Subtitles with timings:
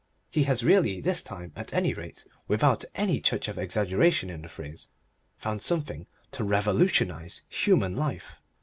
[0.31, 4.49] He has really, this time at any rate, without any touch of exaggeration in the
[4.49, 4.87] phrase,
[5.37, 8.41] found something to revolutionise human life.